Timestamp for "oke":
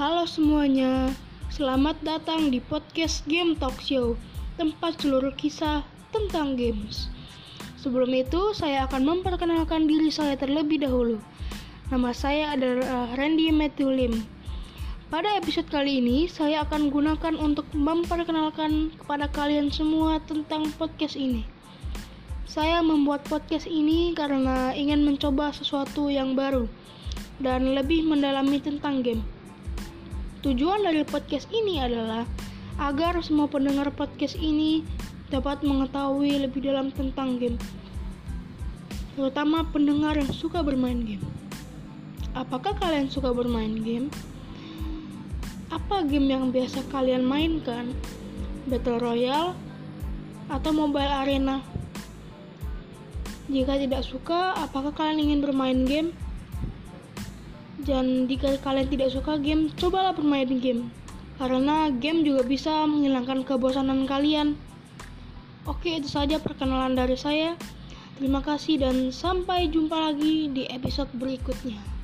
65.64-66.00